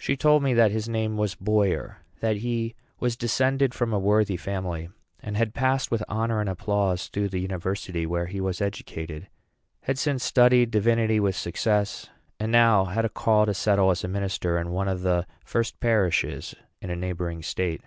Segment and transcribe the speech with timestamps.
[0.00, 4.36] She told me that his name was Boyer; that he was descended from a worthy
[4.36, 4.88] family;
[5.22, 9.28] had passed with honor and applause through the university where he was educated;
[9.84, 14.08] had since studied divinity with success; and now had a call to settle as a
[14.08, 17.82] minister in one of the first parishes in a neighboring state.